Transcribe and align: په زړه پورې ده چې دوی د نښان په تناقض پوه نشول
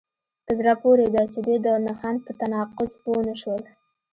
په 0.45 0.51
زړه 0.59 0.73
پورې 0.83 1.05
ده 1.15 1.23
چې 1.33 1.39
دوی 1.45 1.57
د 1.65 1.67
نښان 1.85 2.15
په 2.25 2.31
تناقض 2.39 2.91
پوه 3.03 3.19
نشول 3.29 3.61